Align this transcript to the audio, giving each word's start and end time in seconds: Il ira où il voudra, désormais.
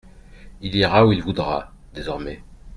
Il 0.63 0.73
ira 0.75 1.05
où 1.05 1.13
il 1.13 1.21
voudra, 1.21 1.73
désormais. 1.93 2.41